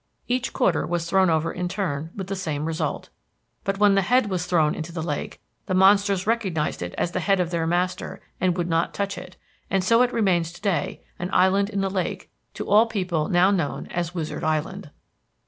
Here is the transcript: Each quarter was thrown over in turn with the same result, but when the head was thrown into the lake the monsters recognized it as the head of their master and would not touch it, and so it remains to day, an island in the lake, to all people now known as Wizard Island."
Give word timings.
Each 0.27 0.51
quarter 0.51 0.87
was 0.87 1.07
thrown 1.07 1.29
over 1.29 1.51
in 1.51 1.67
turn 1.67 2.09
with 2.15 2.25
the 2.25 2.35
same 2.35 2.65
result, 2.65 3.09
but 3.63 3.77
when 3.77 3.93
the 3.93 4.01
head 4.01 4.31
was 4.31 4.47
thrown 4.47 4.73
into 4.73 4.91
the 4.91 5.03
lake 5.03 5.39
the 5.67 5.75
monsters 5.75 6.25
recognized 6.25 6.81
it 6.81 6.95
as 6.97 7.11
the 7.11 7.19
head 7.19 7.39
of 7.39 7.51
their 7.51 7.67
master 7.67 8.19
and 8.39 8.57
would 8.57 8.67
not 8.67 8.95
touch 8.95 9.15
it, 9.15 9.37
and 9.69 9.83
so 9.83 10.01
it 10.01 10.11
remains 10.11 10.51
to 10.53 10.61
day, 10.61 11.03
an 11.19 11.29
island 11.31 11.69
in 11.69 11.81
the 11.81 11.87
lake, 11.91 12.31
to 12.55 12.67
all 12.67 12.87
people 12.87 13.29
now 13.29 13.51
known 13.51 13.85
as 13.91 14.15
Wizard 14.15 14.43
Island." 14.43 14.89